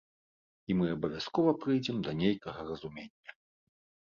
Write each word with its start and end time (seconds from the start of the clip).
І 0.69 0.77
мы 0.79 0.87
абавязкова 0.93 1.53
прыйдзем 1.65 1.97
да 2.07 2.11
нейкага 2.23 2.59
разумення. 2.71 3.37